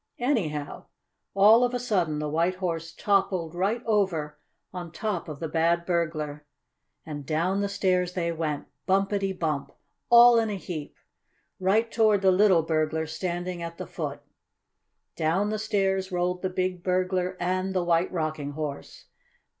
[0.17, 0.87] Anyhow,
[1.35, 4.39] all of a sudden the White Horse toppled right over
[4.73, 6.47] on top of the bad burglar,
[7.05, 9.71] and down the stairs they went, bumpity bump!
[10.09, 10.97] all in a heap,
[11.59, 14.21] right toward the little burglar standing at the foot.
[15.15, 19.05] Down the stairs rolled the big burglar and the White Rocking Horse.